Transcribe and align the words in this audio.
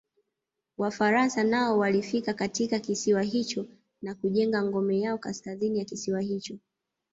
Wafaransa 0.77 1.43
nao 1.43 1.77
walifika 1.77 2.33
katika 2.33 2.79
kisiwa 2.79 3.21
hicho 3.21 3.65
na 4.01 4.15
kujenga 4.15 4.63
ngome 4.63 4.99
yao 4.99 5.17
Kaskazini 5.17 5.79
ya 5.79 5.85
kisiwa 5.85 6.21
hicho 6.21 6.57